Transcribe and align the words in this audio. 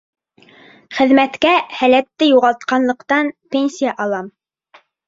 Хеҙмәткә 0.99 1.51
һәләтте 1.81 2.31
юғалтҡанлыҡтан 2.33 3.35
пенсия 3.55 3.97
алам. 4.09 4.35